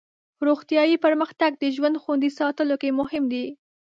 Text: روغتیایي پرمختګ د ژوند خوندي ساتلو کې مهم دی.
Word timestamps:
روغتیایي 0.47 0.95
پرمختګ 1.05 1.51
د 1.57 1.63
ژوند 1.75 1.95
خوندي 2.03 2.29
ساتلو 2.39 2.75
کې 2.81 2.89
مهم 2.99 3.23
دی. 3.33 3.45